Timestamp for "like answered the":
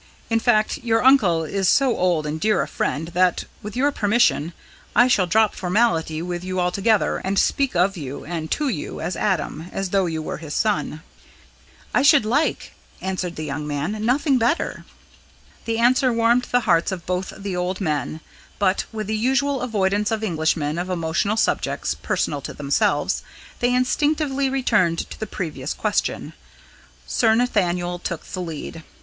12.25-13.45